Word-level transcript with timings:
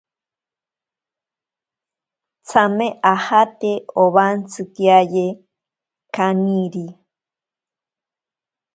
Tsame 2.47 2.87
ajate 3.13 3.71
owantsikiaye 4.03 5.25
kaniri. 6.15 6.85